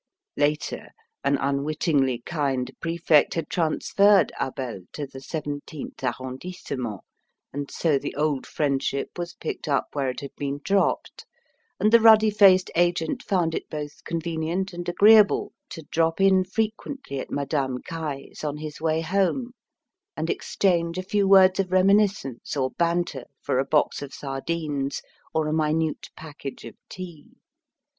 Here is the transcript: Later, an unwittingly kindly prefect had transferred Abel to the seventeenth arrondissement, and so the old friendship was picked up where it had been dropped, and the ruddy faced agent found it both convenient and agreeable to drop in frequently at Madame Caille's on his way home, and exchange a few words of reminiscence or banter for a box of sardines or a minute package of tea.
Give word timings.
Later, 0.35 0.87
an 1.23 1.37
unwittingly 1.37 2.23
kindly 2.25 2.73
prefect 2.79 3.35
had 3.35 3.51
transferred 3.51 4.31
Abel 4.41 4.85
to 4.93 5.05
the 5.05 5.21
seventeenth 5.21 6.03
arrondissement, 6.03 7.01
and 7.53 7.69
so 7.69 7.99
the 7.99 8.15
old 8.15 8.47
friendship 8.47 9.09
was 9.19 9.35
picked 9.35 9.67
up 9.67 9.89
where 9.93 10.09
it 10.09 10.21
had 10.21 10.35
been 10.35 10.59
dropped, 10.63 11.27
and 11.79 11.91
the 11.93 11.99
ruddy 11.99 12.31
faced 12.31 12.71
agent 12.75 13.21
found 13.21 13.53
it 13.53 13.69
both 13.69 14.03
convenient 14.03 14.73
and 14.73 14.89
agreeable 14.89 15.53
to 15.69 15.83
drop 15.91 16.19
in 16.19 16.43
frequently 16.45 17.19
at 17.19 17.29
Madame 17.29 17.77
Caille's 17.87 18.43
on 18.43 18.57
his 18.57 18.81
way 18.81 19.01
home, 19.01 19.51
and 20.17 20.31
exchange 20.31 20.97
a 20.97 21.03
few 21.03 21.27
words 21.27 21.59
of 21.59 21.71
reminiscence 21.71 22.57
or 22.57 22.71
banter 22.71 23.25
for 23.39 23.59
a 23.59 23.65
box 23.65 24.01
of 24.01 24.15
sardines 24.15 25.03
or 25.31 25.45
a 25.47 25.53
minute 25.53 26.09
package 26.15 26.65
of 26.65 26.73
tea. 26.89 27.35